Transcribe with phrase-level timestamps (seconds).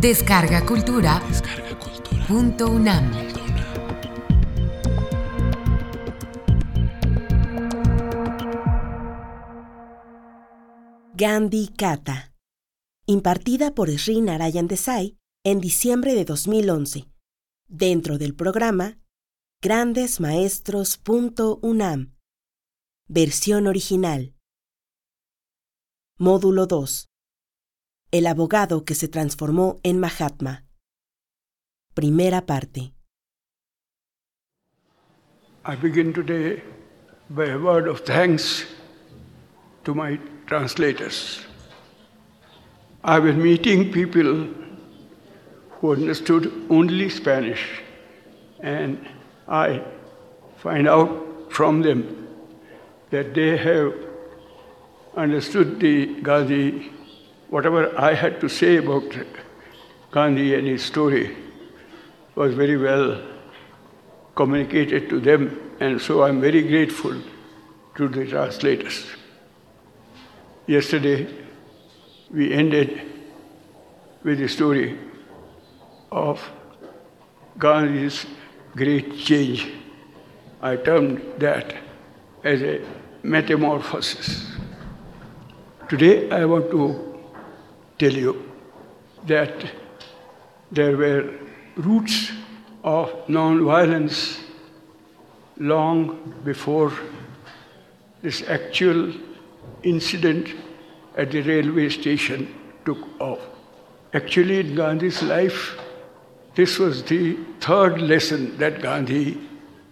[0.00, 1.20] Descarga Cultura.
[2.26, 3.12] Punto UNAM.
[11.12, 12.32] Gandhi Kata.
[13.04, 17.10] Impartida por Sri Narayan Desai en diciembre de 2011.
[17.68, 18.98] Dentro del programa
[19.60, 22.16] grandesmaestros.unam.
[23.06, 24.34] Versión original.
[26.16, 27.09] Módulo 2.
[28.12, 30.64] El abogado que se transformó en Mahatma.
[31.94, 32.92] Primera parte.
[35.64, 36.60] I begin today
[37.28, 38.66] by a word of thanks
[39.84, 41.46] to my translators.
[43.04, 44.48] I've been meeting people
[45.80, 47.62] who understood only Spanish,
[48.60, 48.98] and
[49.46, 49.84] I
[50.60, 52.26] find out from them
[53.10, 53.94] that they have
[55.16, 56.90] understood the Gandhi
[57.50, 59.16] whatever I had to say about
[60.12, 61.36] Gandhi and his story
[62.34, 63.22] was very well
[64.36, 67.20] communicated to them, and so I'm very grateful
[67.96, 69.04] to the translators.
[70.66, 71.28] Yesterday,
[72.32, 73.02] we ended
[74.22, 74.98] with the story
[76.12, 76.40] of
[77.58, 78.26] Gandhi's
[78.76, 79.68] great change.
[80.62, 81.74] I termed that
[82.44, 82.80] as a
[83.22, 84.46] metamorphosis.
[85.88, 87.09] Today, I want to
[88.00, 88.34] tell you
[89.26, 89.64] that
[90.72, 91.24] there were
[91.76, 92.32] roots
[92.82, 94.40] of non-violence
[95.58, 96.92] long before
[98.22, 99.12] this actual
[99.82, 100.48] incident
[101.16, 102.48] at the railway station
[102.86, 103.40] took off.
[104.14, 105.78] Actually, in Gandhi's life,
[106.54, 109.38] this was the third lesson that Gandhi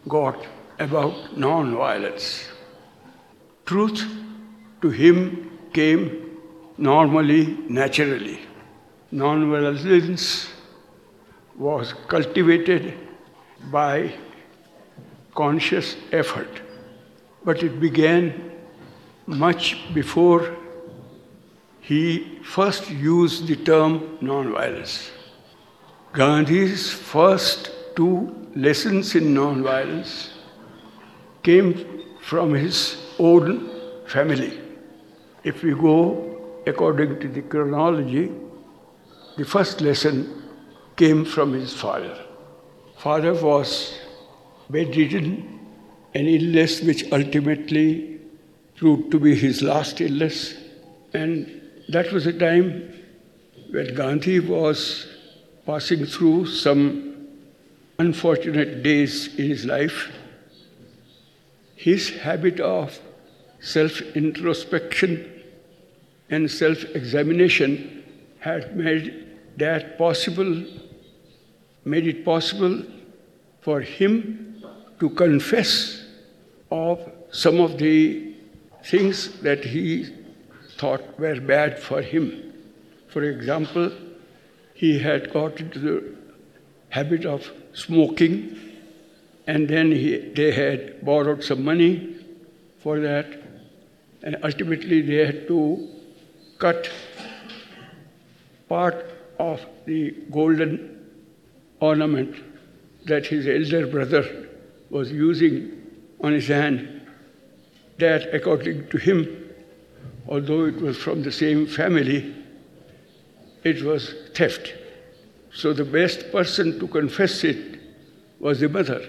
[0.08, 0.46] got
[0.78, 2.48] about non-violence.
[3.66, 4.02] Truth
[4.80, 6.27] to him came
[6.78, 8.40] normally, naturally.
[9.10, 10.48] Non-violence
[11.56, 12.94] was cultivated
[13.70, 14.14] by
[15.34, 16.62] conscious effort,
[17.44, 18.52] but it began
[19.26, 20.56] much before
[21.80, 25.10] he first used the term non-violence.
[26.12, 30.34] Gandhi's first two lessons in non-violence
[31.42, 33.70] came from his own
[34.06, 34.60] family.
[35.44, 36.27] If we go
[36.68, 38.30] according to the chronology,
[39.36, 40.42] the first lesson
[40.96, 42.16] came from his father.
[42.96, 43.98] Father was
[44.68, 45.60] bedridden,
[46.14, 48.20] an illness which ultimately
[48.76, 50.54] proved to be his last illness.
[51.14, 52.92] And that was a time
[53.70, 55.06] when Gandhi was
[55.66, 57.28] passing through some
[57.98, 60.10] unfortunate days in his life.
[61.76, 62.98] His habit of
[63.60, 65.37] self introspection
[66.30, 68.04] and self examination
[68.40, 70.64] had made that possible,
[71.84, 72.82] made it possible
[73.60, 74.62] for him
[75.00, 76.04] to confess
[76.70, 77.00] of
[77.30, 78.34] some of the
[78.84, 80.06] things that he
[80.76, 82.52] thought were bad for him.
[83.08, 83.92] For example,
[84.74, 86.16] he had got into the
[86.90, 88.56] habit of smoking,
[89.46, 92.16] and then he, they had borrowed some money
[92.78, 93.26] for that,
[94.22, 95.88] and ultimately they had to
[96.58, 96.90] cut
[98.68, 99.06] part
[99.38, 101.06] of the golden
[101.80, 102.34] ornament
[103.06, 104.48] that his elder brother
[104.90, 105.82] was using
[106.20, 107.02] on his hand,
[107.98, 109.50] that according to him,
[110.28, 112.34] although it was from the same family,
[113.64, 114.74] it was theft.
[115.52, 117.80] So the best person to confess it
[118.40, 119.08] was the mother.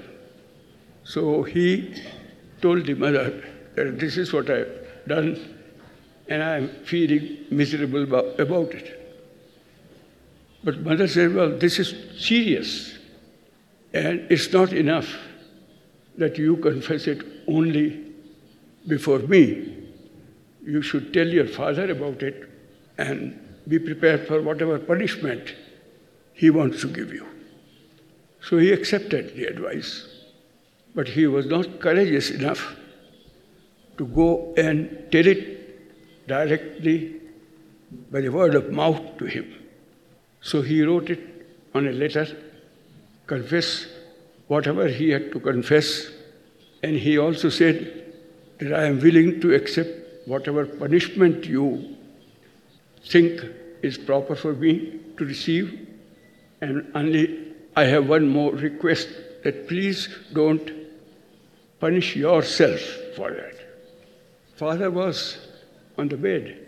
[1.03, 1.93] So he
[2.61, 3.43] told the mother
[3.75, 4.71] that this is what I've
[5.07, 5.58] done
[6.29, 8.95] and I'm feeling miserable about it.
[10.63, 12.97] But mother said, Well, this is serious,
[13.93, 15.11] and it's not enough
[16.17, 18.05] that you confess it only
[18.87, 19.75] before me.
[20.63, 22.47] You should tell your father about it
[22.97, 25.55] and be prepared for whatever punishment
[26.33, 27.25] he wants to give you.
[28.41, 30.07] So he accepted the advice,
[30.93, 32.75] but he was not courageous enough
[33.97, 35.58] to go and tell it
[36.29, 36.95] directly
[38.11, 39.47] by the word of mouth to him.
[40.41, 41.19] So he wrote it
[41.73, 42.27] on a letter,
[43.27, 43.87] confess
[44.47, 46.09] whatever he had to confess,
[46.81, 47.79] and he also said
[48.59, 51.95] that I am willing to accept whatever punishment you
[53.05, 53.41] think
[53.81, 55.87] is proper for me to receive,
[56.61, 59.09] and only I have one more request
[59.43, 60.71] that please don't
[61.79, 62.81] punish yourself
[63.15, 63.55] for that.
[64.55, 65.37] Father was
[65.99, 66.65] on the bed.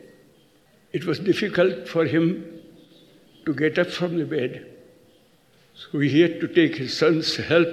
[0.92, 2.62] It was difficult for him
[3.46, 4.68] to get up from the bed.
[5.74, 7.70] So he had to take his son's help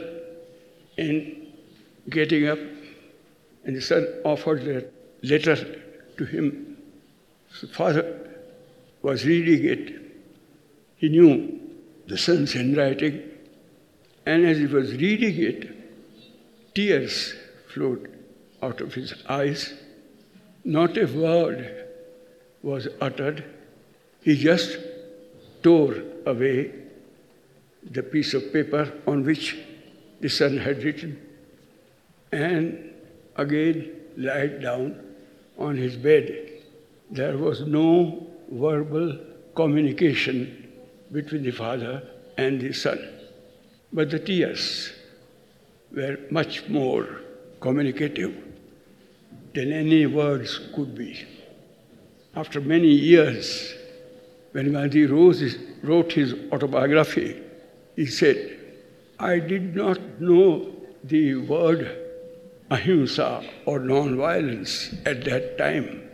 [0.97, 1.49] in
[2.09, 2.59] getting up,
[3.65, 4.89] and the son offered the
[5.23, 5.57] letter
[6.17, 6.77] to him.
[7.53, 8.05] So father
[9.03, 9.85] was reading it.
[10.97, 11.61] He knew
[12.07, 13.23] the son's handwriting,
[14.25, 17.35] and as he was reading it, tears
[17.73, 18.11] flowed
[18.63, 19.75] out of his eyes.
[20.69, 21.87] Not a word
[22.63, 23.43] was uttered.
[24.21, 24.77] He just
[25.63, 26.75] tore away
[27.91, 29.57] the piece of paper on which
[30.21, 31.19] the son had written
[32.31, 32.93] and
[33.37, 35.01] again lied down
[35.59, 36.51] on his bed.
[37.11, 39.19] There was no verbal
[39.55, 40.71] communication
[41.11, 42.03] between the father
[42.37, 42.99] and the son.
[43.91, 44.93] But the tears
[45.91, 47.23] were much more
[47.59, 48.48] communicative
[49.59, 51.27] than any words could be.
[52.37, 53.75] After many years,
[54.53, 57.43] when Gandhi wrote his autobiography,
[57.97, 58.57] he said,
[59.19, 60.73] I did not know
[61.03, 61.81] the word
[62.71, 66.09] ahimsa or non-violence at that time.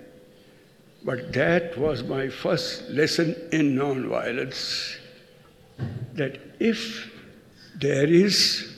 [1.04, 4.96] But that was my first lesson in non-violence.
[6.14, 7.12] That if
[7.78, 8.74] there is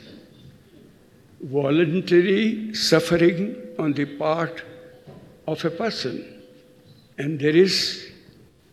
[1.41, 4.63] voluntary suffering on the part
[5.47, 6.43] of a person,
[7.19, 8.11] and there is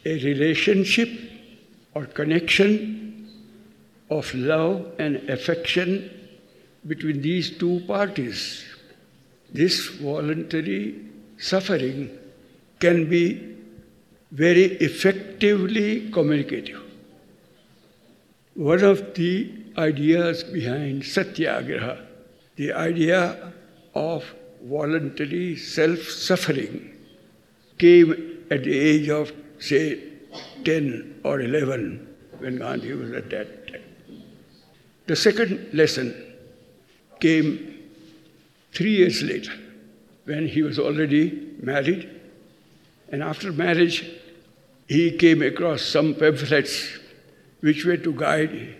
[0.05, 1.09] a relationship
[1.93, 3.29] or connection
[4.09, 6.09] of love and affection
[6.85, 8.65] between these two parties.
[9.51, 10.99] This voluntary
[11.37, 12.17] suffering
[12.79, 13.55] can be
[14.31, 16.81] very effectively communicative.
[18.55, 22.05] One of the ideas behind Satyagraha,
[22.55, 23.53] the idea
[23.95, 24.23] of
[24.63, 26.95] voluntary self suffering,
[27.77, 29.99] came at the age of, say,
[30.63, 33.81] 10 or 11 when Gandhi was at that time.
[35.05, 36.33] The second lesson
[37.19, 37.79] came
[38.73, 39.53] three years later
[40.25, 42.09] when he was already married.
[43.09, 44.09] And after marriage,
[44.87, 46.99] he came across some pamphlets
[47.61, 48.75] which were to guide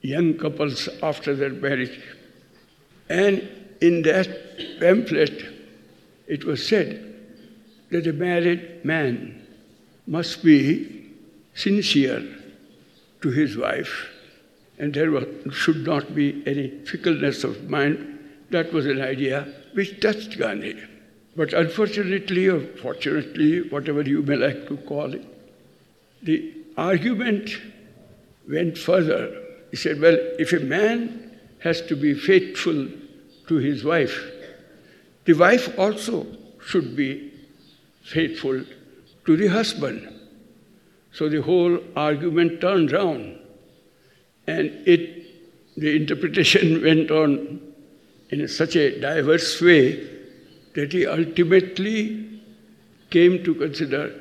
[0.00, 2.00] young couples after their marriage.
[3.08, 3.48] And
[3.80, 4.28] in that
[4.80, 5.44] pamphlet,
[6.26, 7.14] it was said
[7.90, 9.46] that a married man
[10.06, 11.14] must be
[11.54, 12.26] sincere
[13.22, 14.08] to his wife,
[14.78, 18.18] and there was, should not be any fickleness of mind.
[18.50, 20.80] That was an idea which touched Gandhi.
[21.36, 25.24] But unfortunately, or fortunately, whatever you may like to call it,
[26.22, 27.50] the argument
[28.48, 29.44] went further.
[29.70, 32.88] He said, well, if a man has to be faithful
[33.48, 34.16] to his wife,
[35.24, 36.26] the wife also
[36.64, 37.32] should be
[38.02, 38.64] faithful
[39.26, 40.08] to the husband.
[41.12, 43.38] So the whole argument turned round,
[44.46, 47.60] and it, the interpretation went on
[48.30, 50.06] in such a diverse way
[50.74, 52.40] that he ultimately
[53.10, 54.14] came to consider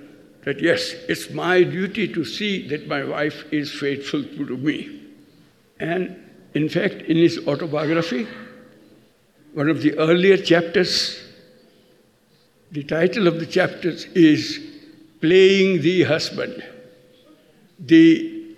[0.44, 5.02] that yes, it's my duty to see that my wife is faithful to me.
[5.80, 6.16] And
[6.54, 8.26] in fact, in his autobiography,
[9.58, 11.20] one of the earlier chapters,
[12.72, 14.60] the title of the chapters is
[15.20, 16.64] Playing the Husband.
[17.80, 18.54] The,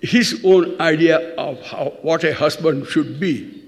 [0.00, 3.64] his own idea of how, what a husband should be.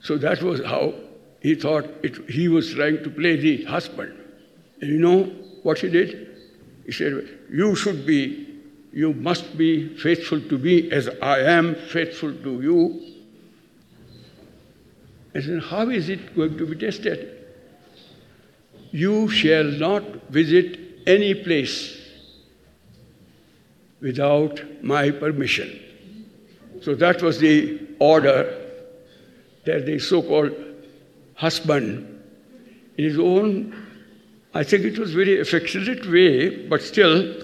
[0.00, 0.94] So that was how
[1.40, 4.18] he thought it, he was trying to play the husband.
[4.80, 5.26] And you know
[5.62, 6.40] what he did?
[6.86, 8.48] He said, You should be,
[8.92, 13.11] you must be faithful to me as I am faithful to you.
[15.34, 17.38] I said, How is it going to be tested?
[18.90, 21.98] You shall not visit any place
[24.00, 25.80] without my permission.
[26.82, 28.58] So that was the order
[29.64, 30.52] that the so called
[31.34, 32.08] husband,
[32.98, 33.74] in his own,
[34.54, 37.34] I think it was very affectionate way, but still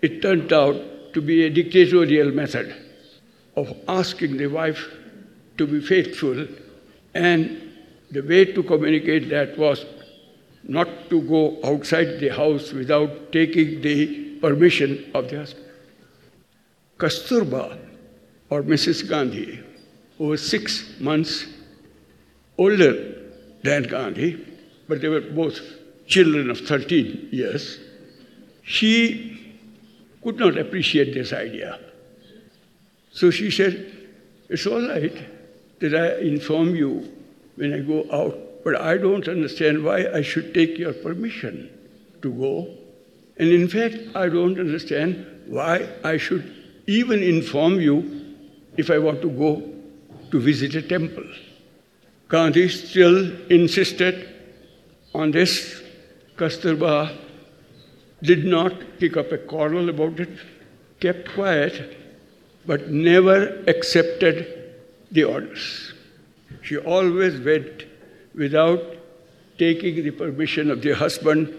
[0.00, 2.74] it turned out to be a dictatorial method
[3.56, 4.88] of asking the wife
[5.58, 6.46] to be faithful.
[7.14, 7.70] And
[8.10, 9.84] the way to communicate that was
[10.64, 15.66] not to go outside the house without taking the permission of the husband.
[16.98, 17.78] Kasturba,
[18.50, 19.08] or Mrs.
[19.08, 19.60] Gandhi,
[20.18, 21.46] who was six months
[22.58, 23.14] older
[23.62, 24.46] than Gandhi,
[24.88, 25.58] but they were both
[26.06, 27.78] children of 13 years,
[28.64, 29.56] she
[30.22, 31.78] could not appreciate this idea.
[33.12, 33.90] So she said,
[34.48, 35.39] It's all right
[35.80, 37.10] that I inform you
[37.56, 41.70] when I go out, but I don't understand why I should take your permission
[42.22, 42.68] to go.
[43.38, 46.54] And in fact, I don't understand why I should
[46.86, 48.36] even inform you
[48.76, 49.62] if I want to go
[50.30, 51.24] to visit a temple.
[52.28, 54.28] Gandhi still insisted
[55.14, 55.82] on this.
[56.36, 57.16] Kasturba
[58.22, 60.30] did not pick up a quarrel about it,
[61.00, 61.96] kept quiet,
[62.66, 64.59] but never accepted
[65.10, 65.92] the orders.
[66.62, 67.84] She always went
[68.34, 68.82] without
[69.58, 71.54] taking the permission of the husband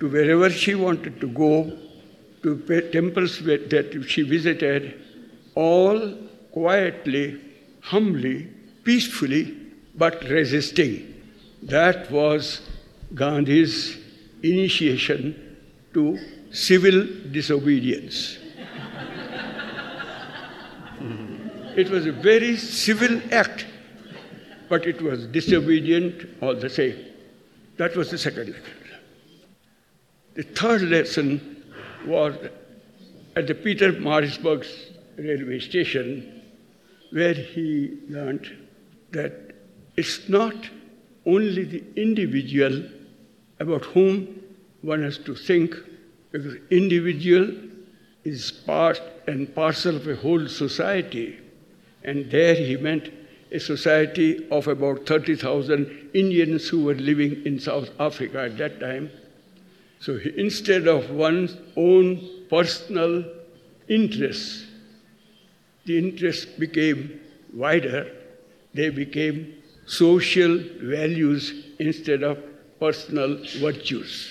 [0.00, 1.72] to wherever she wanted to go,
[2.42, 4.94] to temples that she visited,
[5.54, 6.14] all
[6.52, 7.40] quietly,
[7.80, 8.48] humbly,
[8.84, 9.56] peacefully,
[9.94, 11.14] but resisting.
[11.62, 12.60] That was
[13.14, 13.98] Gandhi's
[14.42, 15.56] initiation
[15.94, 16.18] to
[16.52, 18.38] civil disobedience.
[20.98, 21.27] Hmm.
[21.78, 23.64] It was a very civil act,
[24.68, 26.96] but it was disobedient all the same.
[27.76, 28.74] That was the second lesson.
[30.34, 31.62] The third lesson
[32.04, 32.34] was
[33.36, 34.66] at the Pietermaritzburg
[35.18, 36.42] railway station,
[37.12, 38.50] where he learned
[39.12, 39.54] that
[39.96, 40.56] it's not
[41.26, 42.82] only the individual
[43.60, 44.42] about whom
[44.82, 45.76] one has to think,
[46.32, 47.52] because individual
[48.24, 51.38] is part and parcel of a whole society.
[52.08, 53.10] And there he met
[53.52, 59.10] a society of about 30,000 Indians who were living in South Africa at that time.
[60.00, 63.24] So he, instead of one's own personal
[63.88, 64.64] interests,
[65.84, 67.20] the interests became
[67.52, 68.10] wider,
[68.72, 69.54] they became
[69.86, 72.38] social values instead of
[72.80, 74.30] personal virtues.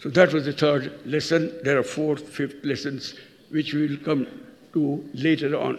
[0.00, 1.60] So that was the third lesson.
[1.64, 3.14] There are fourth, fifth lessons
[3.50, 4.26] which we will come
[4.74, 5.78] to later on.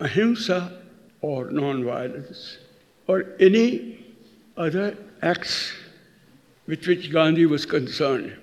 [0.00, 0.80] Ahimsa
[1.20, 2.58] or non-violence
[3.06, 4.04] or any
[4.56, 5.72] other acts
[6.66, 8.36] with which Gandhi was concerned.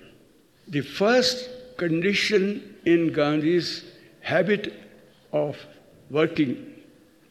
[0.67, 3.85] The first condition in Gandhi's
[4.21, 4.73] habit
[5.31, 5.57] of
[6.09, 6.73] working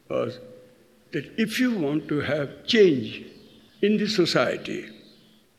[0.09, 0.39] was
[1.11, 3.25] that if you want to have change
[3.81, 4.89] in the society,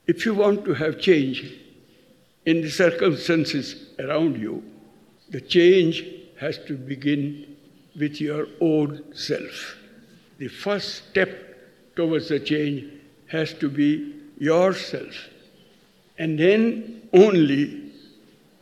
[0.06, 1.52] if you want to have change
[2.46, 4.62] in the circumstances around you,
[5.30, 6.04] the change
[6.38, 7.55] has to begin
[7.98, 9.76] with your own self.
[10.38, 12.84] The first step towards the change
[13.28, 15.14] has to be yourself.
[16.18, 17.92] And then only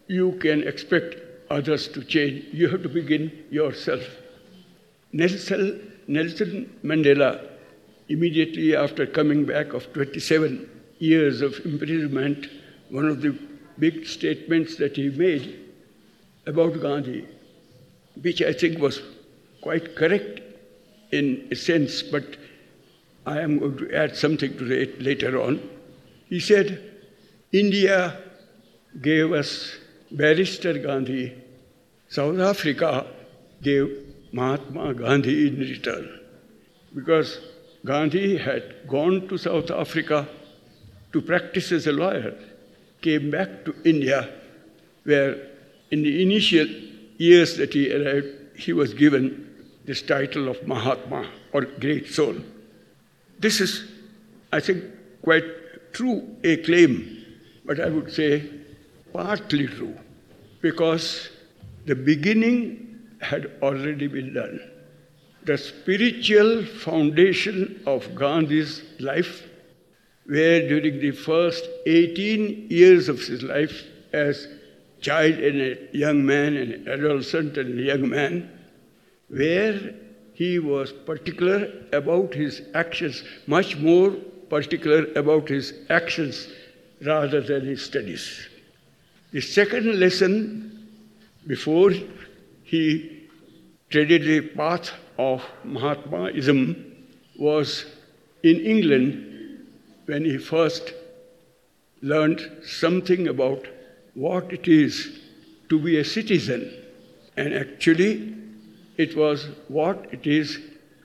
[0.07, 1.17] you can expect
[1.51, 2.47] others to change.
[2.53, 4.03] You have to begin yourself.
[5.13, 7.49] Nelson, Nelson Mandela,
[8.09, 12.49] immediately after coming back of 27 years of imprisonment,
[12.91, 13.39] one of the
[13.79, 15.61] big statements that he made
[16.47, 17.27] about Gandhi,
[18.21, 19.01] which I think was
[19.65, 20.41] quite correct
[21.11, 22.37] in a sense, but
[23.27, 25.55] I am going to add something to it later on.
[26.29, 26.69] He said,
[27.51, 28.19] India
[29.01, 29.77] gave us
[30.11, 31.33] Barrister Gandhi,
[32.09, 33.07] South Africa
[33.63, 33.87] gave
[34.33, 36.21] Mahatma Gandhi in return.
[36.95, 37.41] Because
[37.87, 40.29] Gandhi had gone to South Africa
[41.13, 42.35] to practice as a lawyer,
[43.01, 44.29] came back to India,
[45.05, 45.37] where
[45.91, 46.67] in the initial
[47.17, 49.44] years that he arrived, he was given
[49.85, 52.37] this title of Mahatma or Great Soul.
[53.39, 53.91] This is,
[54.53, 54.85] I think,
[55.23, 55.45] quite
[55.93, 57.25] true, a claim,
[57.65, 58.49] but I would say
[59.13, 59.97] partly true,
[60.61, 61.31] because
[61.87, 64.61] the beginning had already been done.
[65.45, 69.43] The spiritual foundation of Gandhi's life,
[70.27, 74.49] where during the first 18 years of his life, as
[75.01, 78.51] child and a young man, and an adolescent and a young man,
[79.29, 79.95] where
[80.35, 84.11] he was particular about his actions, much more
[84.51, 86.49] particular about his actions
[87.05, 88.49] rather than his studies.
[89.33, 90.89] The second lesson,
[91.47, 91.93] before
[92.63, 93.29] he
[93.91, 96.93] treaded the path of Mahatmaism,
[97.39, 97.87] was
[98.43, 99.67] in England
[100.07, 100.93] when he first
[102.03, 103.67] learned something about
[104.15, 105.19] what it is
[105.69, 106.71] to be a citizen.
[107.37, 108.35] And actually,
[108.97, 110.59] it was what it is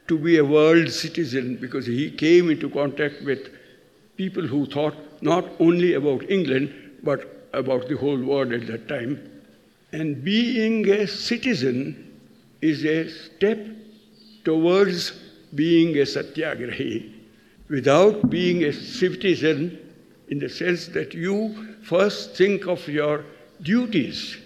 [0.08, 3.50] to be a world citizen because he came into contact with
[4.18, 9.42] people who thought not only about England but about the whole world at that time.
[9.92, 12.20] And being a citizen
[12.62, 13.60] is a step
[14.44, 15.12] towards
[15.56, 17.14] being a satyagrahi.
[17.70, 19.80] Without being a citizen,
[20.30, 23.26] in the sense that you first think of your
[23.62, 24.38] duties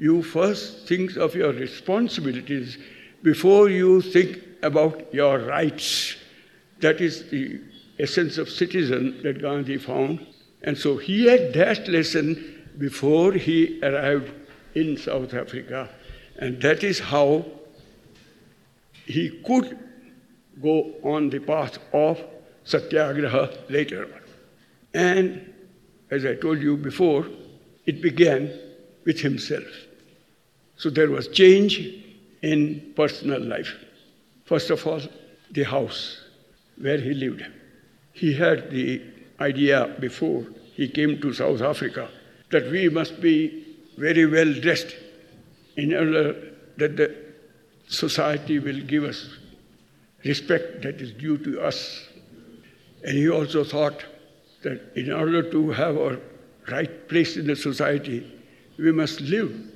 [0.00, 2.78] you first think of your responsibilities
[3.22, 6.16] before you think about your rights.
[6.78, 7.60] That is the
[7.98, 10.26] essence of citizen that Gandhi found.
[10.62, 14.32] And so he had that lesson before he arrived
[14.74, 15.90] in South Africa.
[16.38, 17.44] And that is how
[19.04, 19.78] he could
[20.62, 22.24] go on the path of
[22.64, 24.08] satyagraha later.
[24.94, 25.52] And
[26.10, 27.26] as I told you before,
[27.84, 28.50] it began
[29.04, 29.89] with himself.
[30.80, 31.78] So there was change
[32.40, 33.70] in personal life.
[34.46, 35.02] First of all,
[35.50, 36.24] the house
[36.78, 37.44] where he lived.
[38.14, 39.02] He had the
[39.40, 42.08] idea before he came to South Africa
[42.50, 44.96] that we must be very well dressed
[45.76, 47.14] in order that the
[47.88, 49.28] society will give us
[50.24, 52.08] respect that is due to us.
[53.04, 54.02] And he also thought
[54.62, 56.18] that in order to have our
[56.70, 58.26] right place in the society,
[58.78, 59.69] we must live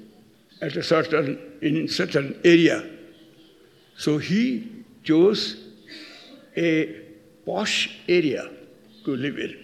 [0.64, 2.82] at a certain in certain area.
[3.96, 5.40] So he chose
[6.56, 6.70] a
[7.46, 7.78] posh
[8.08, 8.48] area
[9.04, 9.54] to live in.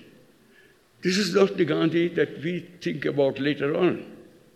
[1.02, 3.94] This is not the Gandhi that we think about later on.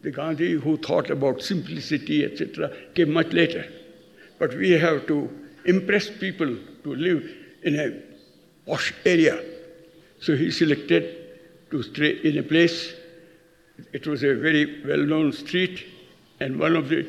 [0.03, 3.65] The Gandhi who thought about simplicity, etc., came much later.
[4.39, 5.31] But we have to
[5.65, 7.25] impress people to live
[7.63, 9.43] in a posh area.
[10.21, 12.93] So he selected to stay in a place.
[13.93, 15.85] It was a very well-known street,
[16.41, 17.07] and one of the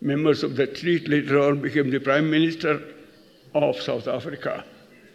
[0.00, 2.80] members of that street later on became the prime minister
[3.54, 4.64] of South Africa.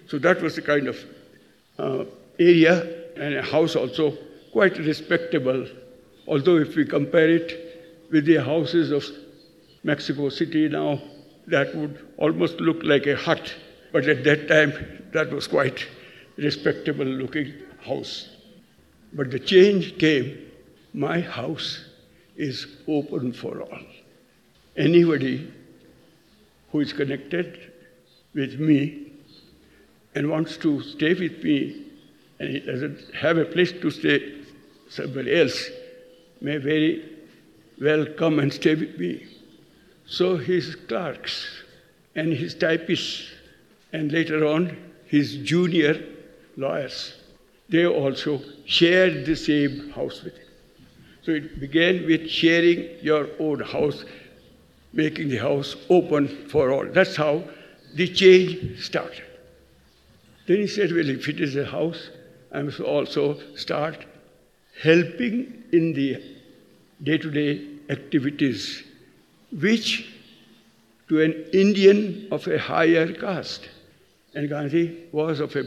[0.08, 0.98] So that was the kind of
[1.78, 2.06] uh,
[2.40, 4.18] area and a house also
[4.52, 5.68] quite respectable.
[6.28, 9.06] Although if we compare it with the houses of
[9.84, 11.02] Mexico City now,
[11.48, 13.54] that would almost look like a hut.
[13.92, 14.74] But at that time,
[15.14, 15.88] that was quite
[16.38, 18.30] respectable looking house.
[19.14, 20.46] But the change came.
[20.94, 21.86] My house
[22.40, 23.86] is open for all.
[24.78, 25.52] Anybody
[26.72, 27.72] who is connected
[28.34, 29.12] with me
[30.16, 31.86] and wants to stay with me
[32.40, 34.38] and he doesn't have a place to stay
[34.90, 35.70] somewhere else
[36.40, 37.18] may very
[37.82, 39.28] well come and stay with me.
[40.06, 41.46] So his clerks
[42.16, 43.32] and his typists
[43.92, 46.02] and later on his junior
[46.56, 47.16] lawyers,
[47.68, 50.49] they also shared the same house with him.
[51.22, 54.06] So it began with sharing your own house,
[54.94, 56.86] making the house open for all.
[56.86, 57.44] That's how
[57.94, 59.24] the change started.
[60.48, 62.10] Then he said, Well, if it is a house,
[62.52, 64.06] I must also start
[64.82, 66.24] helping in the
[67.04, 68.84] day to day activities,
[69.52, 70.10] which
[71.10, 73.68] to an Indian of a higher caste,
[74.34, 75.64] and Gandhi was of a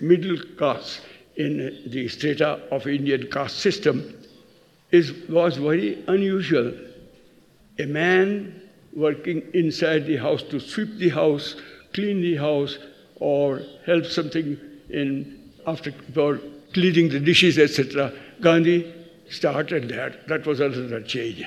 [0.00, 1.00] middle caste
[1.36, 4.14] in the strata of Indian caste system,
[4.90, 6.72] is, was very unusual.
[7.78, 8.62] A man
[8.94, 11.56] working inside the house to sweep the house,
[11.92, 12.78] clean the house,
[13.16, 14.58] or help something
[14.90, 16.40] in after for
[16.72, 18.92] cleaning the dishes, etc., Gandhi
[19.28, 20.26] started that.
[20.28, 21.44] That was another change.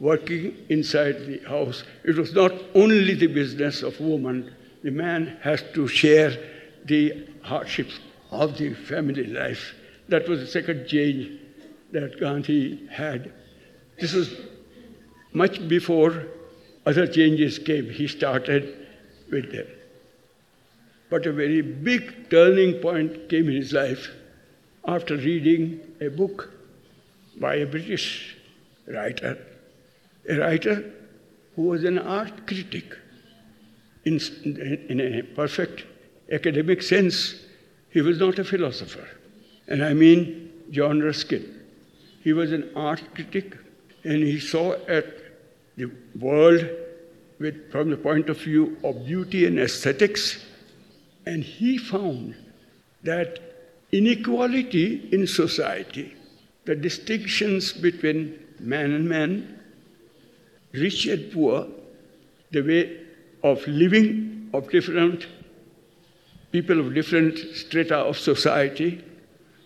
[0.00, 5.62] Working inside the house, it was not only the business of woman, the man has
[5.74, 6.36] to share
[6.84, 7.98] the hardships
[8.30, 9.74] of the family life.
[10.08, 11.40] That was the second change
[11.92, 13.32] that Gandhi had.
[13.98, 14.34] This was
[15.32, 16.26] much before
[16.86, 17.90] other changes came.
[17.90, 18.86] He started
[19.30, 19.66] with them.
[21.10, 24.10] But a very big turning point came in his life
[24.86, 26.50] after reading a book
[27.40, 28.36] by a British
[28.86, 29.38] writer,
[30.28, 30.92] a writer
[31.56, 32.96] who was an art critic
[34.04, 34.20] in,
[34.88, 35.84] in a perfect
[36.30, 37.34] academic sense.
[37.90, 39.08] He was not a philosopher.
[39.66, 41.57] And I mean John Ruskin.
[42.28, 43.56] He was an art critic
[44.04, 45.06] and he saw at
[45.78, 46.62] the world
[47.38, 50.44] with, from the point of view of beauty and aesthetics
[51.24, 52.34] and he found
[53.02, 53.40] that
[53.92, 56.14] inequality in society,
[56.66, 59.58] the distinctions between man and man,
[60.72, 61.66] rich and poor,
[62.50, 63.06] the way
[63.42, 65.26] of living of different
[66.52, 69.02] people of different strata of society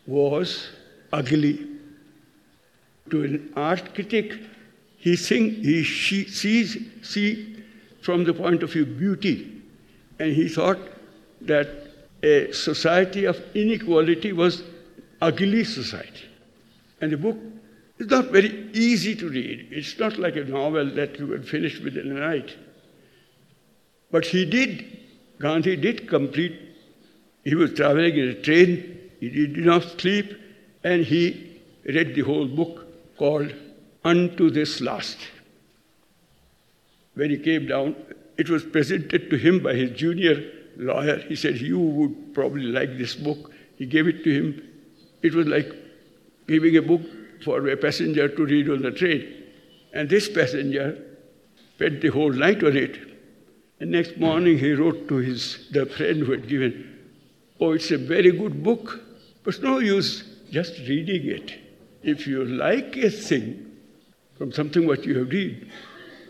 [0.07, 0.68] was
[1.12, 1.71] ugly.
[3.12, 4.33] To an art critic,
[4.96, 7.62] he, he she, sees see
[8.01, 9.62] from the point of view beauty,
[10.18, 10.79] and he thought
[11.42, 11.68] that
[12.22, 14.62] a society of inequality was
[15.20, 16.25] ugly society.
[17.03, 17.37] And the book
[17.98, 19.68] is not very easy to read.
[19.70, 22.57] It's not like a novel that you can finish within a night.
[24.11, 24.87] But he did,
[25.38, 26.59] Gandhi did complete,
[27.44, 30.35] he was traveling in a train, he did not sleep,
[30.83, 32.82] and he read the whole book
[33.22, 33.54] called
[34.04, 35.18] Unto This Last.
[37.14, 37.94] When he came down,
[38.37, 41.18] it was presented to him by his junior lawyer.
[41.28, 43.52] He said, You would probably like this book.
[43.76, 44.68] He gave it to him.
[45.22, 45.70] It was like
[46.48, 47.02] giving a book
[47.44, 49.44] for a passenger to read on the train.
[49.92, 51.00] And this passenger
[51.76, 52.98] spent the whole night on it.
[53.78, 56.74] And next morning he wrote to his the friend who had given,
[57.61, 59.00] Oh, it's a very good book,
[59.44, 61.62] but no use just reading it.
[62.03, 63.71] If you like a thing
[64.37, 65.71] from something what you have read,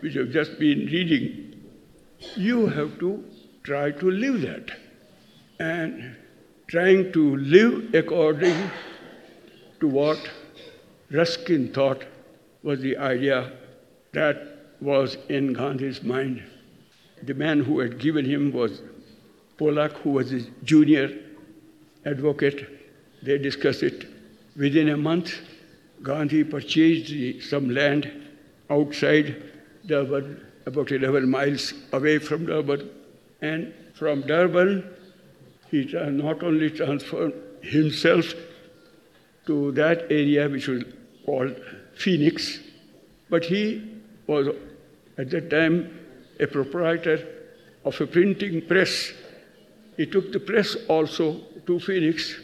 [0.01, 1.63] which you have just been reading,
[2.37, 3.25] you have to
[3.63, 4.71] try to live that.
[5.59, 6.17] And
[6.67, 8.71] trying to live according
[9.81, 10.19] to what
[11.11, 12.05] Ruskin thought
[12.63, 13.53] was the idea
[14.13, 16.43] that was in Gandhi's mind.
[17.23, 18.83] The man who had given him was
[19.59, 21.19] Polak, who was his junior
[22.05, 22.69] advocate.
[23.23, 24.07] They discussed it.
[24.57, 25.41] Within a month,
[26.03, 28.11] Gandhi purchased some land
[28.69, 29.43] outside
[29.87, 32.91] Durban, about 11 miles away from Durban.
[33.41, 34.85] And from Durban,
[35.71, 38.35] he not only transferred himself
[39.47, 40.85] to that area which was
[41.25, 41.57] called
[41.95, 42.59] Phoenix,
[43.29, 44.49] but he was
[45.19, 45.99] at that time
[46.41, 47.27] a proprietor
[47.85, 49.12] of a printing press.
[49.97, 52.35] He took the press also to Phoenix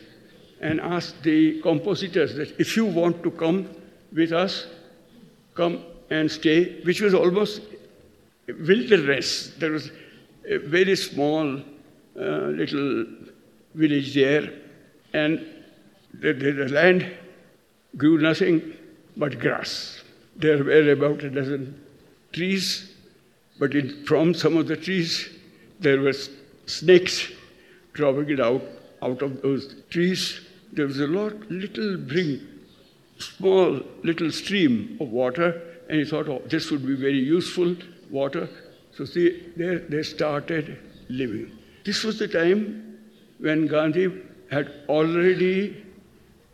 [0.61, 3.69] and asked the compositors that if you want to come
[4.13, 4.67] with us,
[5.55, 7.63] come and stay, which was almost
[8.47, 9.53] wilderness.
[9.59, 9.91] There was
[10.49, 13.07] a very small uh, little
[13.75, 14.51] village there,
[15.13, 15.47] and
[16.15, 17.07] the, the, the land
[17.97, 18.75] grew nothing
[19.17, 20.03] but grass.
[20.37, 21.81] There were about a dozen
[22.33, 22.93] trees,
[23.59, 25.29] but in, from some of the trees
[25.81, 26.15] there were
[26.67, 27.31] snakes
[27.93, 28.63] dropping it out
[29.03, 30.41] out of those trees.
[30.73, 32.43] There was a lot, little brink,
[33.19, 37.75] small little stream of water, and he thought, oh, this would be very useful
[38.11, 38.49] water.
[38.93, 41.57] So see, there they started living.
[41.85, 42.99] This was the time
[43.39, 44.11] when Gandhi
[44.51, 45.85] had already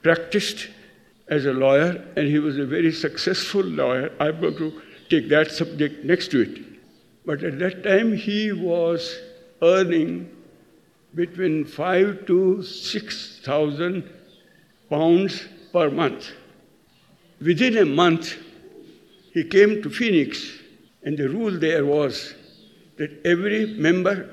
[0.03, 0.69] practiced
[1.29, 4.13] as a lawyer and he was a very successful lawyer.
[4.21, 6.59] I'm going to take that subject next to it.
[7.25, 9.19] But at that time he was
[9.63, 10.31] earning
[11.15, 14.09] between five to six thousand
[14.91, 16.31] pounds per month.
[17.41, 18.37] Within a month,
[19.33, 20.59] he came to Phoenix,
[21.03, 22.35] and the rule there was
[22.97, 24.31] that every member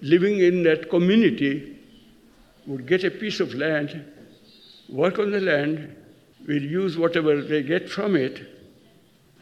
[0.00, 1.78] living in that community
[2.66, 4.04] would get a piece of land,
[4.88, 5.96] work on the land,
[6.46, 8.42] will use whatever they get from it,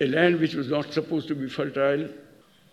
[0.01, 2.09] a land which was not supposed to be fertile,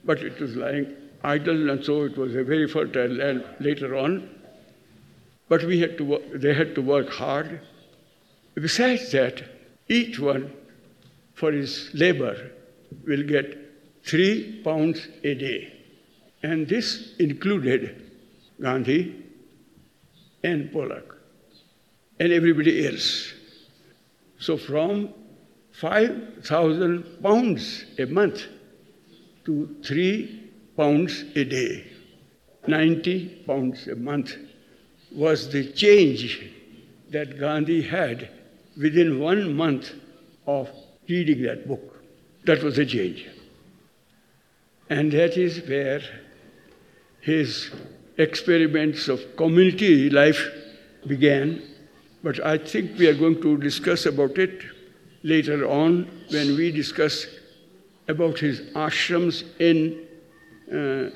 [0.03, 4.29] but it was lying idle, and so it was a very fertile land later on.
[5.49, 7.61] But we had to work, they had to work hard.
[8.55, 9.43] Besides that,
[9.87, 10.51] each one
[11.33, 12.51] for his labor
[13.05, 13.57] will get
[14.03, 15.73] three pounds a day.
[16.43, 18.11] And this included
[18.61, 19.23] Gandhi
[20.43, 21.15] and Polak
[22.19, 23.33] and everybody else.
[24.39, 25.13] So from
[25.73, 28.43] 5,000 pounds a month
[29.45, 30.46] to 3
[30.77, 31.83] pounds a day,
[32.67, 34.35] 90 pounds a month
[35.11, 36.51] was the change
[37.09, 38.29] that Gandhi had
[38.79, 39.91] within one month
[40.45, 40.69] of
[41.09, 42.03] reading that book.
[42.45, 43.27] That was the change.
[44.89, 46.01] And that is where
[47.21, 47.71] his
[48.17, 50.47] experiments of community life
[51.07, 51.61] began,
[52.23, 54.61] but I think we are going to discuss about it
[55.23, 57.27] later on when we discuss
[58.07, 60.06] about his ashrams in
[60.71, 61.09] Uh,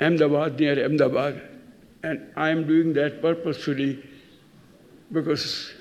[0.00, 1.42] Ahmedabad, near Ahmedabad.
[2.02, 4.02] And I am doing that purposefully
[5.12, 5.72] because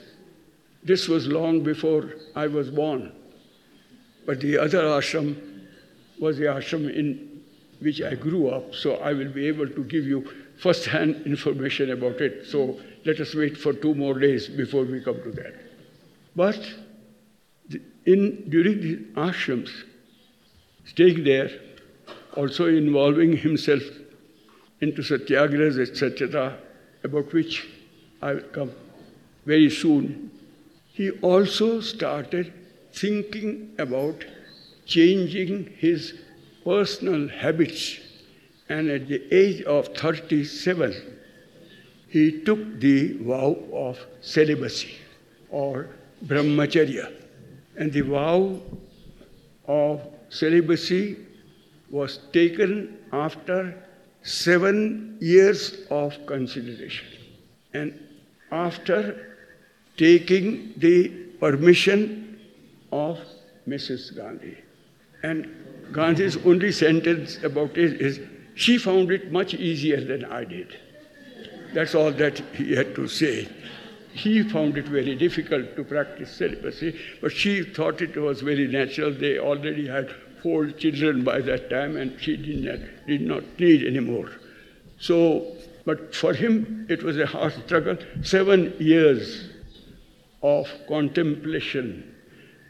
[0.84, 3.12] this was long before I was born.
[4.26, 5.36] But the other ashram
[6.20, 7.42] was the ashram in
[7.80, 10.28] which I grew up, so I will be able to give you
[10.58, 12.48] first hand information about it.
[12.48, 15.56] So let us wait for two more days before we come to that.
[16.36, 16.60] But
[18.06, 19.70] in, during the ashrams,
[20.86, 21.50] staying there,
[22.38, 23.84] also involving himself
[24.80, 26.58] into satyagrahas, etc.,
[27.04, 27.68] about which
[28.22, 28.72] I will come
[29.46, 30.32] very soon,
[30.94, 32.54] he also started
[32.94, 34.26] thinking about
[34.86, 36.14] changing his
[36.64, 38.00] personal habits,
[38.70, 40.96] and at the age of 37,
[42.10, 44.96] he took the vow of celibacy
[45.50, 45.90] or
[46.26, 47.14] brahmacharya.
[47.78, 48.62] And the vow
[49.68, 51.27] of celibacy
[51.90, 53.84] was taken after
[54.24, 57.08] seven years of consideration.
[57.74, 58.00] And
[58.52, 59.38] after
[59.98, 62.40] taking the permission
[62.92, 63.20] of
[63.68, 64.16] Mrs.
[64.16, 64.58] Gandhi.
[65.24, 65.48] And
[65.92, 68.20] Gandhi's only sentence about it is,
[68.56, 70.78] she found it much easier than I did.
[71.74, 73.48] That's all that he had to say.
[74.18, 79.12] he found it very difficult to practice celibacy, but she thought it was very natural.
[79.12, 83.86] They already had four children by that time, and she did not, did not need
[83.86, 84.32] any more.
[85.00, 87.98] So, but for him, it was a hard struggle.
[88.24, 89.50] Seven years
[90.42, 92.16] of contemplation,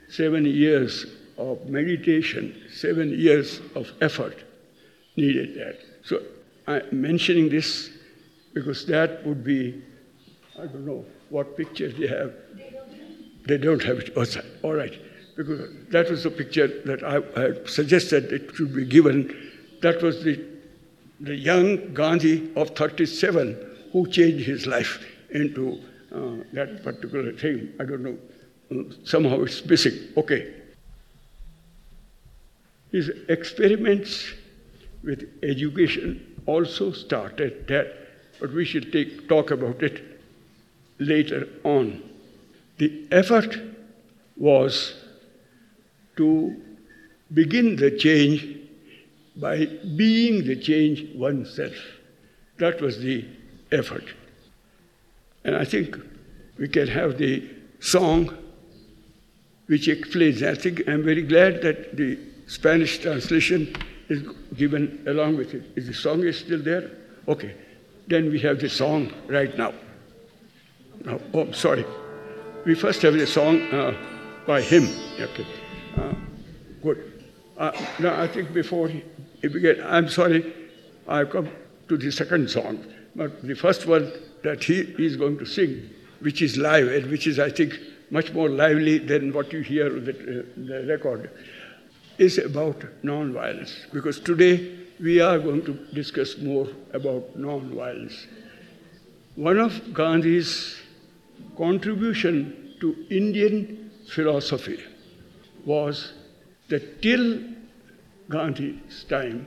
[0.10, 1.06] seven years
[1.38, 4.44] of meditation, seven years of effort
[5.16, 5.80] needed that.
[6.04, 6.22] So
[6.68, 7.90] I'm mentioning this
[8.54, 9.82] because that would be,
[10.58, 12.34] I don't know what picture they have.
[13.46, 14.14] They don't have it.
[14.16, 14.26] Oh,
[14.64, 14.94] all right.
[15.38, 19.34] Because that was the picture that I had suggested it should be given.
[19.82, 20.44] That was the,
[21.20, 23.56] the young Gandhi of 37
[23.92, 25.80] who changed his life into
[26.12, 27.72] uh, that particular thing.
[27.80, 28.18] I don't know.
[29.04, 29.94] Somehow it's missing.
[30.18, 30.54] Okay.
[32.92, 34.34] His experiments
[35.04, 37.94] with education also started that,
[38.40, 40.02] but we should take, talk about it
[40.98, 42.02] later on.
[42.78, 43.60] The effort
[44.36, 44.96] was
[46.18, 46.56] to
[47.34, 48.58] begin the change
[49.36, 51.76] by being the change oneself.
[52.58, 53.26] That was the
[53.72, 54.06] effort.
[55.44, 55.98] And I think
[56.58, 57.48] we can have the
[57.80, 58.36] song
[59.68, 60.42] which explains.
[60.42, 63.76] I think I'm very glad that the Spanish translation
[64.10, 64.24] is
[64.56, 65.64] given along with it.
[65.76, 66.90] Is the song is still there?
[67.28, 67.54] Okay.
[68.08, 69.74] Then we have the song right now.
[71.08, 71.86] Oh, oh sorry.
[72.66, 73.94] We first have the song uh,
[74.46, 74.88] by him.
[75.20, 75.46] Okay.
[75.98, 76.14] Uh,
[76.84, 77.24] good.
[77.58, 79.04] Uh, now, I think before he,
[79.42, 80.54] began, I'm sorry,
[81.08, 81.50] I've come
[81.90, 82.86] to the second song.
[83.16, 84.12] But the first one
[84.44, 87.80] that he is going to sing, which is live and which is, I think,
[88.12, 91.32] much more lively than what you hear the, uh, the record,
[92.20, 93.88] is about non-violence.
[93.92, 98.28] Because today we are going to discuss more about non-violence.
[99.36, 100.80] One of Gandhi's
[101.58, 104.80] contribution to Indian philosophy
[105.68, 106.14] was
[106.70, 107.44] that till
[108.30, 109.46] Gandhi's time,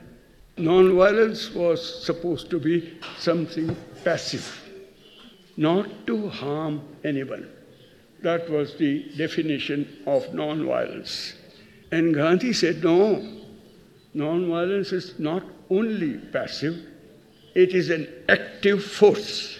[0.57, 4.69] non-violence was supposed to be something passive,
[5.57, 7.49] not to harm anyone.
[8.23, 11.35] That was the definition of non-violence.
[11.91, 13.27] And Gandhi said, no,
[14.13, 16.77] non-violence is not only passive,
[17.55, 19.59] it is an active force,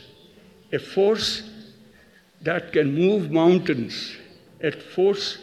[0.73, 1.43] a force
[2.43, 4.17] that can move mountains,
[4.63, 5.39] a force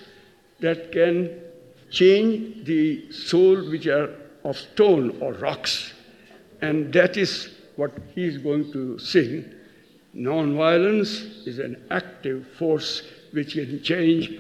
[0.60, 1.42] that can
[1.90, 5.94] change the soul which are of stone or rocks.
[6.62, 9.46] And that is what he is going to sing.
[10.14, 14.32] Non-violence is an active force which can change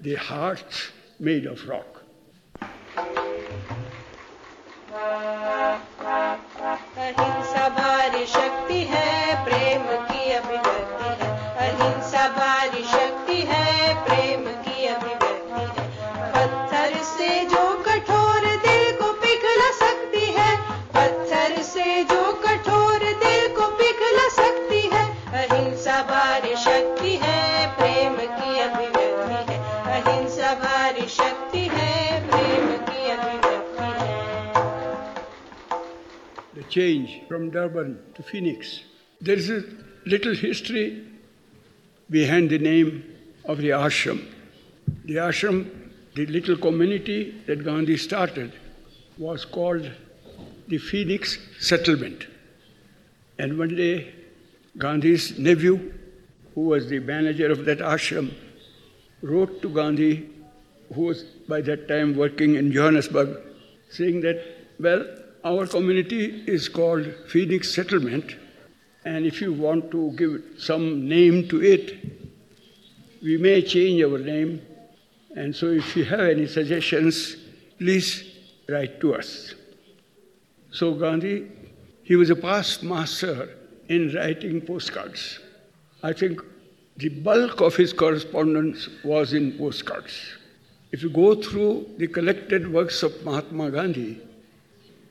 [0.00, 1.97] the hearts made of rock.
[36.68, 38.80] Change from Durban to Phoenix.
[39.20, 39.64] There is a
[40.06, 41.04] little history
[42.10, 43.04] behind the name
[43.44, 44.24] of the ashram.
[45.04, 45.70] The ashram,
[46.14, 48.52] the little community that Gandhi started,
[49.18, 49.90] was called
[50.68, 52.26] the Phoenix Settlement.
[53.38, 54.14] And one day,
[54.76, 55.92] Gandhi's nephew,
[56.54, 58.32] who was the manager of that ashram,
[59.22, 60.28] wrote to Gandhi,
[60.94, 63.38] who was by that time working in Johannesburg,
[63.90, 64.42] saying that,
[64.78, 65.06] well,
[65.44, 68.36] our community is called Phoenix Settlement,
[69.04, 71.94] and if you want to give some name to it,
[73.22, 74.62] we may change our name.
[75.36, 77.36] And so, if you have any suggestions,
[77.78, 78.24] please
[78.68, 79.54] write to us.
[80.70, 81.50] So, Gandhi,
[82.02, 83.56] he was a past master
[83.88, 85.38] in writing postcards.
[86.02, 86.40] I think
[86.96, 90.18] the bulk of his correspondence was in postcards.
[90.90, 94.20] If you go through the collected works of Mahatma Gandhi,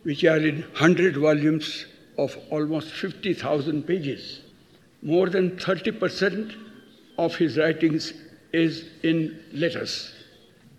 [0.08, 1.86] which are in 100 volumes
[2.18, 4.40] of almost 50,000 pages.
[5.02, 6.56] More than 30%
[7.18, 8.14] of his writings
[8.54, 10.14] is in letters.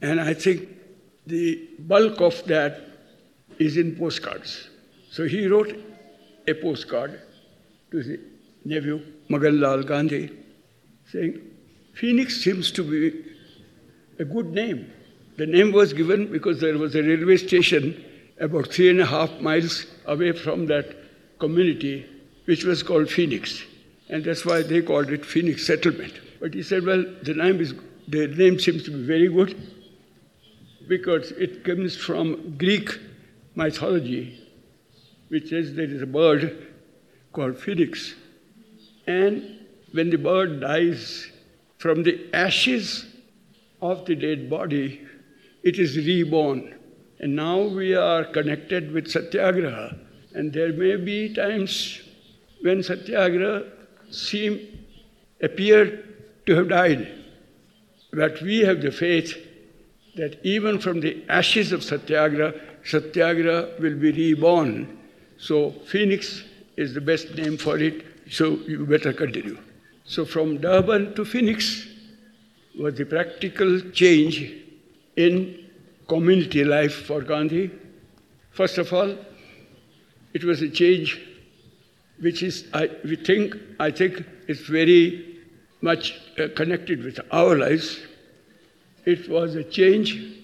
[0.01, 0.67] And I think
[1.27, 2.81] the bulk of that
[3.59, 4.71] is in postcards.
[5.11, 5.77] So he wrote
[6.47, 7.21] a postcard
[7.91, 8.19] to his
[8.65, 10.31] nephew, Magan Lal Gandhi,
[11.13, 11.39] saying,
[11.93, 13.25] Phoenix seems to be
[14.19, 14.91] a good name.
[15.37, 18.07] The name was given because there was a railway station
[18.41, 20.97] about three and a half miles away from that
[21.39, 22.07] community,
[22.45, 23.63] which was called Phoenix.
[24.09, 26.15] and that's why they called it Phoenix Settlement.
[26.41, 27.75] But he said, well, the name, is,
[28.09, 29.55] the name seems to be very good
[30.89, 32.91] because it comes from Greek
[33.55, 34.41] mythology,
[35.29, 36.69] which says there is a bird
[37.33, 38.15] called phoenix.
[39.07, 41.31] And when the bird dies
[41.77, 43.07] from the ashes
[43.83, 45.07] of the dead body,
[45.63, 46.78] it is reborn.
[47.21, 49.97] And now we are connected with Satyagraha.
[50.35, 52.01] And there may be times
[52.63, 53.65] when Satyagraha
[54.11, 54.85] seem
[55.43, 56.05] appear
[56.47, 57.09] to have died.
[58.13, 59.37] But we have the faith
[60.17, 62.55] that even from the ashes of Satyagraha,
[62.85, 64.99] Satyagraha will be reborn.
[65.39, 66.45] So Phoenix
[66.77, 69.59] is the best name for it, so you better continue.
[70.05, 71.87] So from Durban to Phoenix
[72.79, 74.53] was the practical change
[75.17, 75.68] in
[76.09, 77.71] community life for Gandhi.
[78.51, 79.17] First of all,
[80.33, 81.21] it was a change
[82.21, 85.39] which is, I, we think, I think it's very
[85.81, 88.01] much uh, connected with our lives.
[89.05, 90.35] It was a change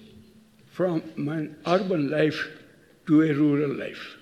[0.71, 2.47] from an urban life
[3.07, 4.15] to a rural life.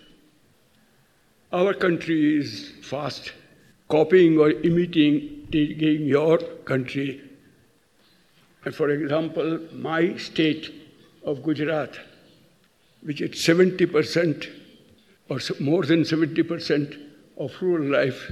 [1.52, 3.32] Our country is fast
[3.90, 7.22] copying or imitating your country.
[8.66, 10.83] And for example, my state
[11.26, 11.98] of Gujarat,
[13.02, 14.50] which is 70%
[15.30, 17.00] or more than 70%
[17.38, 18.32] of rural life,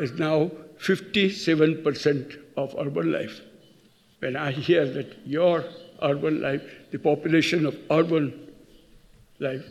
[0.00, 3.40] is now 57% of urban life.
[4.18, 5.64] When I hear that your
[6.02, 8.52] urban life, the population of urban
[9.38, 9.64] life,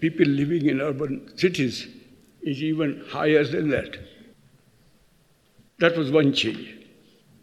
[0.00, 1.86] people living in urban cities,
[2.42, 3.98] is even higher than that.
[5.78, 6.76] That was one change.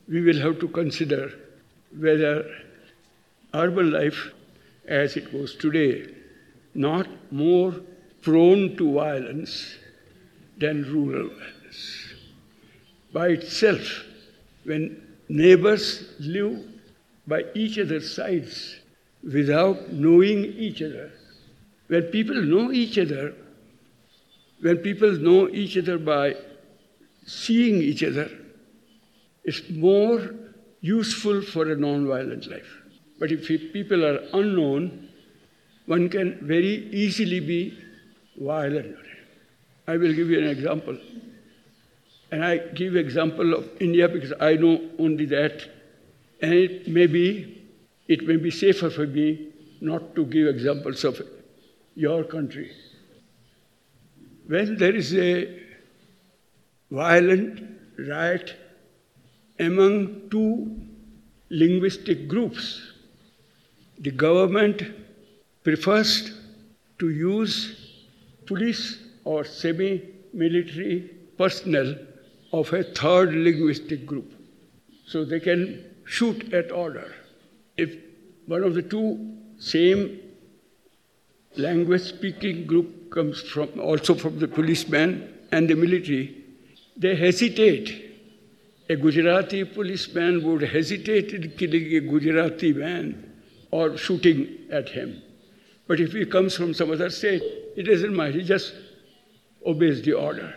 [0.08, 1.32] We will have to consider
[1.98, 2.46] whether
[3.54, 4.32] urban life
[4.88, 6.08] as it was today,
[6.74, 7.74] not more
[8.22, 9.76] prone to violence
[10.58, 12.14] than rural violence.
[13.14, 14.04] By itself,
[14.64, 16.64] when neighbors live
[17.28, 18.78] by each other's sides
[19.24, 21.12] without knowing each other,
[21.88, 23.34] when people know each other,
[24.62, 26.36] when people know each other by
[27.26, 28.30] seeing each other,
[29.44, 30.34] it's more
[30.82, 32.82] useful for a non-violent life.
[33.20, 35.10] But if people are unknown,
[35.86, 37.78] one can very easily be
[38.38, 38.98] violent.
[39.88, 40.98] I will give you an example.
[42.32, 45.62] And I give example of India because I know only that.
[46.42, 47.64] And it may be,
[48.08, 51.22] it may be safer for me not to give examples of
[51.96, 52.72] your country.
[54.48, 55.62] When there is a
[56.92, 57.62] violent
[57.98, 58.56] riot
[59.60, 60.76] among two
[61.50, 62.95] linguistic groups,
[64.00, 64.84] the government
[65.64, 66.32] prefers
[67.00, 67.56] to use
[68.46, 70.02] police or semi
[70.34, 71.96] military personnel
[72.54, 74.32] of a third linguistic group.
[75.06, 77.14] So they can shoot at order.
[77.78, 77.96] If
[78.46, 80.20] one of the two same
[81.58, 86.44] language speaking group comes from also from the policeman and the military,
[86.98, 88.02] they hesitate.
[88.88, 93.35] A Gujarati policeman would hesitate in killing a Gujarati man
[93.72, 95.22] or shooting at him.
[95.88, 97.42] But if he comes from some other state,
[97.76, 98.74] it doesn't matter, he just
[99.66, 100.56] obeys the order.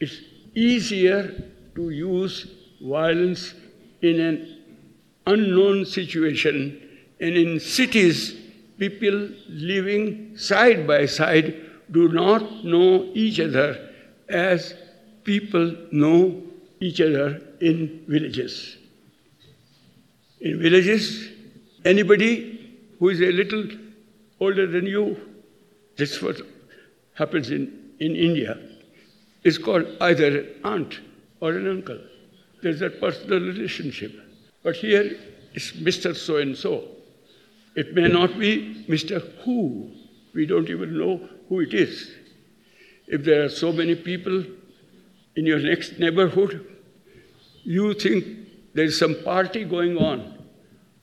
[0.00, 0.20] It's
[0.54, 2.46] easier to use
[2.80, 3.54] violence
[4.02, 4.62] in an
[5.26, 6.82] unknown situation
[7.20, 8.36] and in cities,
[8.78, 13.90] people living side by side do not know each other
[14.28, 14.74] as
[15.24, 16.42] people know
[16.80, 18.76] each other in villages.
[20.40, 21.30] In villages,
[21.86, 23.64] anybody who is a little
[24.40, 25.16] older than you,
[25.96, 26.40] this is what
[27.14, 28.58] happens in, in India,
[29.44, 31.00] is called either an aunt
[31.40, 31.98] or an uncle.
[32.62, 34.12] There's that personal relationship.
[34.62, 35.16] But here
[35.54, 36.14] it's Mr.
[36.14, 36.84] So and so.
[37.76, 39.20] It may not be Mr.
[39.44, 39.90] Who.
[40.34, 42.10] We don't even know who it is.
[43.06, 44.44] If there are so many people
[45.36, 46.66] in your next neighborhood,
[47.62, 48.26] you think
[48.74, 50.35] there's some party going on,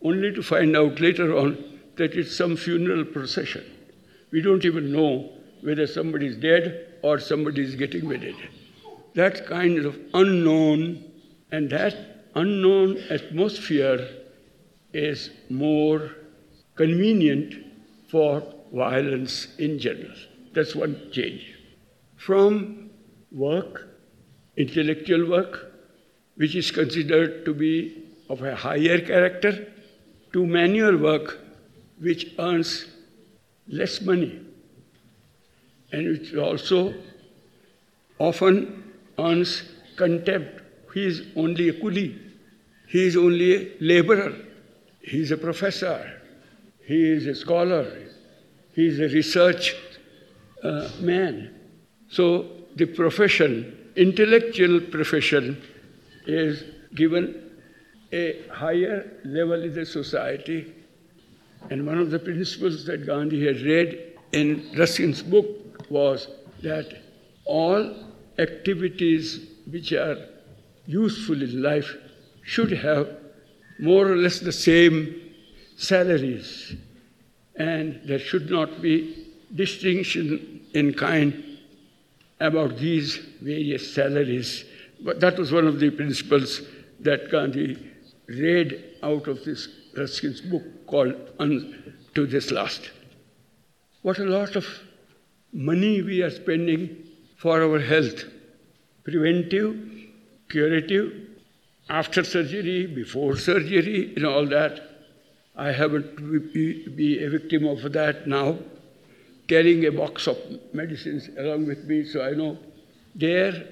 [0.04, 3.64] only to find out later on that it's some funeral procession.
[4.32, 5.32] We don't even know
[5.62, 8.36] whether somebody is dead or somebody is getting wedded.
[9.16, 11.04] That kind of unknown
[11.52, 11.96] and that
[12.36, 14.10] unknown atmosphere
[14.94, 16.12] is more
[16.76, 17.54] convenient
[18.10, 18.44] for
[18.74, 20.16] violence in general.
[20.54, 21.56] That's one change.
[22.16, 22.90] From
[23.32, 23.88] work,
[24.58, 25.72] intellectual work,
[26.36, 29.68] which is considered to be of a higher character,
[30.34, 31.40] to manual work,
[32.00, 32.86] which earns
[33.68, 34.42] less money
[35.92, 36.94] and which also
[38.20, 38.84] often
[39.18, 39.64] earns
[39.96, 40.62] contempt.
[40.94, 42.20] He is only a coolie.
[42.88, 44.34] He is only a laborer.
[45.02, 46.22] He is a professor.
[46.86, 47.86] He is a scholar.
[48.74, 49.76] He is a research
[50.64, 51.54] uh, man.
[52.10, 55.62] So the profession, intellectual profession,
[56.26, 56.64] is
[56.96, 57.43] given
[58.14, 60.74] a higher level in the society.
[61.70, 65.48] And one of the principles that Gandhi had read in Ruskin's book
[65.90, 66.28] was
[66.62, 67.02] that
[67.46, 67.96] all
[68.38, 70.18] activities which are
[70.86, 71.96] useful in life
[72.44, 73.10] should have
[73.80, 75.32] more or less the same
[75.78, 76.76] salaries,
[77.56, 81.44] and there should not be distinction in kind
[82.40, 84.66] about these various salaries.
[85.02, 86.62] But that was one of the principles
[87.00, 87.78] that Gandhi
[88.40, 89.68] read out of this
[89.98, 92.92] Ruskin's book called Unto This Last.
[94.02, 94.66] What a lot of
[95.52, 97.08] money we are spending
[97.38, 98.26] for our health
[99.04, 99.76] preventive,
[100.50, 101.14] curative,
[101.90, 104.80] after surgery, before surgery, and all that.
[105.56, 108.58] I happen to be, be a victim of that now,
[109.48, 110.38] carrying a box of
[110.74, 112.58] medicines along with me, so I know
[113.14, 113.68] there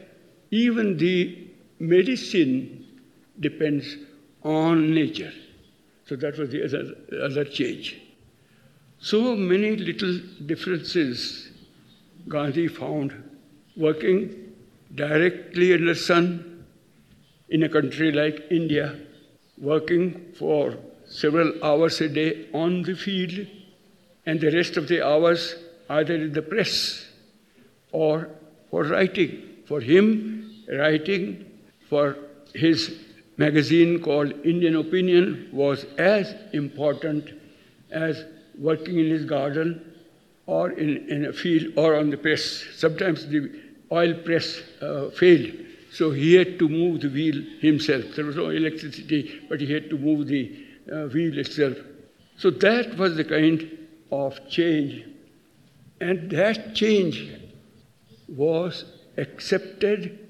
[0.51, 1.47] even the
[1.79, 2.85] medicine
[3.39, 3.95] depends
[4.43, 5.31] on nature.
[6.05, 8.01] So that was the other, other change.
[8.99, 11.51] So many little differences
[12.27, 13.13] Gandhi found
[13.75, 14.53] working
[14.93, 16.65] directly in the sun
[17.49, 18.99] in a country like India,
[19.57, 23.47] working for several hours a day on the field,
[24.25, 25.55] and the rest of the hours
[25.89, 27.05] either in the press
[27.91, 28.29] or
[28.69, 29.47] for writing.
[29.65, 31.45] For him, writing
[31.89, 32.17] for
[32.53, 32.97] his
[33.37, 37.29] magazine called Indian Opinion was as important
[37.91, 38.23] as
[38.57, 39.93] working in his garden
[40.45, 42.63] or in, in a field or on the press.
[42.75, 43.51] Sometimes the
[43.91, 45.51] oil press uh, failed,
[45.91, 48.03] so he had to move the wheel himself.
[48.15, 51.77] There was no electricity, but he had to move the uh, wheel itself.
[52.37, 53.77] So that was the kind
[54.11, 55.05] of change.
[55.99, 57.29] And that change
[58.27, 58.85] was
[59.17, 60.27] accepted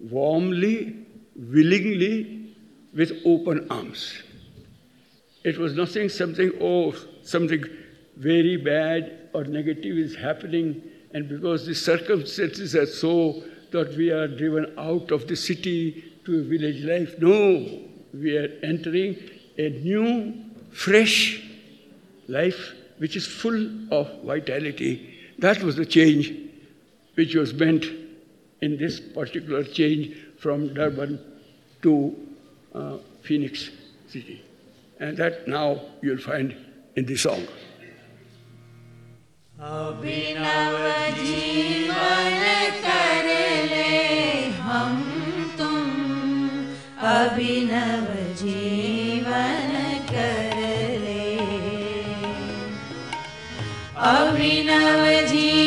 [0.00, 1.06] warmly,
[1.38, 2.54] willingly,
[2.94, 4.22] with open arms.
[5.44, 7.64] It was nothing, something, oh, something
[8.16, 10.82] very bad or negative is happening,
[11.14, 16.40] and because the circumstances are so that we are driven out of the city to
[16.40, 17.14] a village life.
[17.18, 19.16] No, we are entering
[19.58, 20.34] a new,
[20.72, 21.42] fresh
[22.26, 25.14] life which is full of vitality.
[25.38, 26.32] That was the change
[27.14, 27.84] which was meant
[28.61, 31.19] in this particular change from Durban
[31.81, 32.15] to
[32.73, 33.69] uh, Phoenix
[34.07, 34.41] City.
[34.99, 36.55] And that now you'll find
[36.95, 37.45] in the song.
[39.63, 40.73] अभिनव
[41.17, 42.39] जीवन
[42.83, 43.27] कर
[43.71, 43.91] ले
[44.59, 44.97] हम
[45.57, 45.85] तुम
[47.11, 48.09] अभिनव
[48.41, 49.71] जीवन
[50.11, 50.59] कर
[51.03, 51.37] ले
[54.11, 55.66] अभिनव जीवन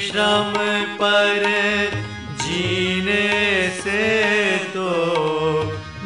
[0.00, 0.52] श्रम
[1.00, 1.44] पर
[2.42, 4.90] जीने से तो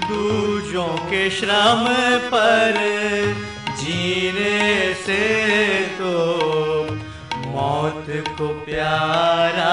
[0.06, 1.84] दूजों के श्रम
[2.32, 2.78] पर
[3.82, 5.22] जीने से
[5.98, 6.14] तो
[7.48, 8.06] मौत
[8.38, 9.72] को प्यारा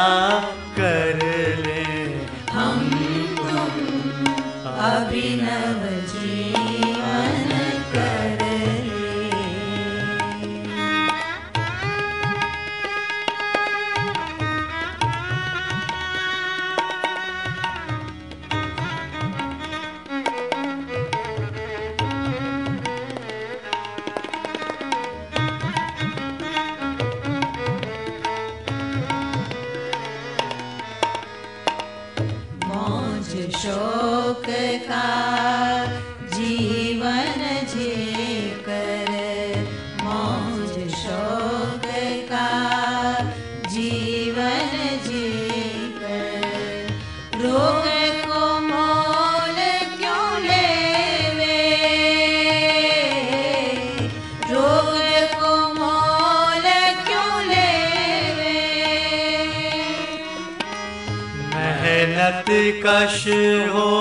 [63.09, 63.25] वश
[63.73, 63.91] हो,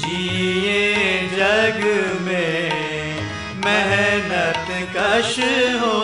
[0.00, 0.82] जिए
[1.30, 1.78] जग
[2.26, 2.70] में
[3.64, 5.34] मेहनत कश
[5.82, 5.96] हो,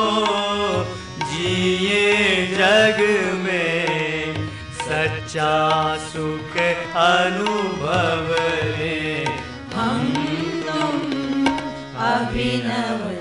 [1.32, 2.98] जिए जग
[3.44, 4.34] में
[4.80, 5.54] सच्चा
[6.08, 6.56] सुख
[7.04, 8.34] अनुभव
[9.74, 10.12] हम
[10.66, 11.46] तुम
[12.10, 13.13] अभिनव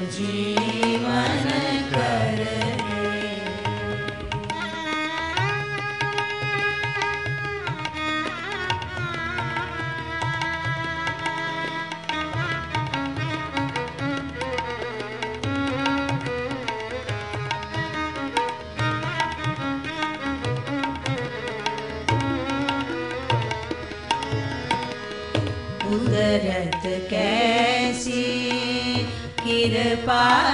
[30.05, 30.52] Bye.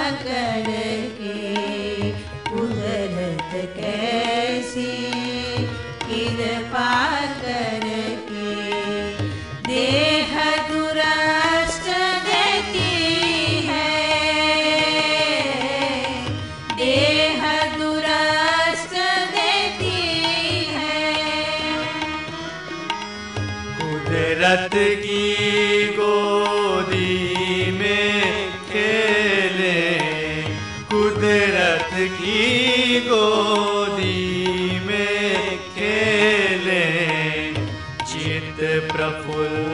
[39.11, 39.68] careful.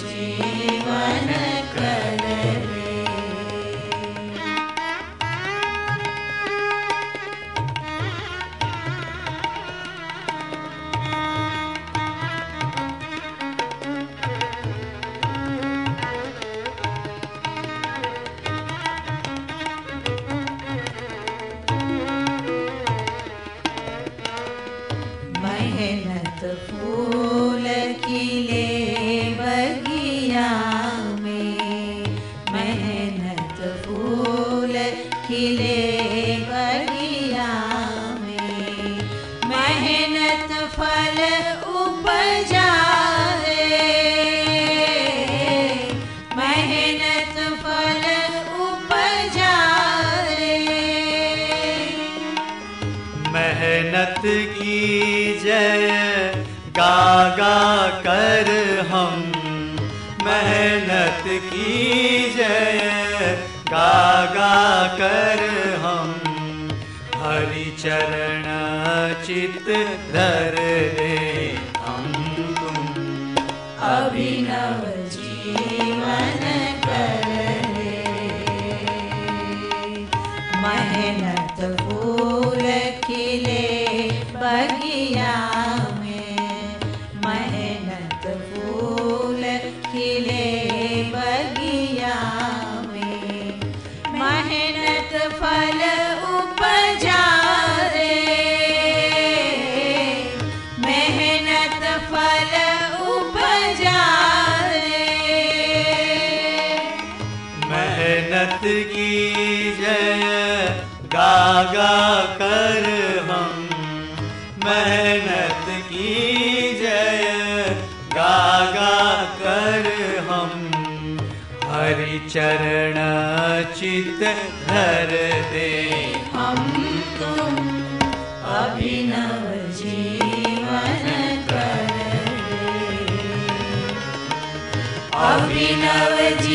[0.00, 1.30] जीवन
[1.76, 2.65] क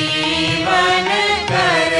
[0.01, 1.09] जीवन
[1.51, 1.93] कर